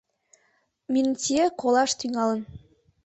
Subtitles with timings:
[0.91, 2.41] Минтье колаш тӱҥалын.